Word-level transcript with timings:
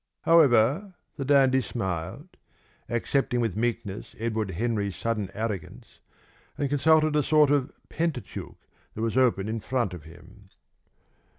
However, 0.23 0.95
the 1.17 1.23
dandy 1.25 1.61
smiled, 1.61 2.29
accepting 2.89 3.39
with 3.39 3.55
meekness 3.55 4.15
Edward 4.17 4.49
Henry's 4.49 4.95
sudden 4.95 5.29
arrogance, 5.35 5.99
and 6.57 6.67
consulted 6.69 7.15
a 7.15 7.21
sort 7.21 7.51
of 7.51 7.71
pentateuch 7.87 8.57
that 8.95 9.01
was 9.01 9.15
open 9.15 9.47
in 9.47 9.59
front 9.59 9.93
of 9.93 10.05
him. 10.05 10.49